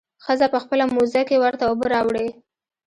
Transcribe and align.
ښځه 0.23 0.47
په 0.53 0.59
خپله 0.63 0.83
موزه 0.93 1.21
کښې 1.27 1.37
ورته 1.43 1.63
اوبه 1.67 1.85
راوړي. 1.93 2.27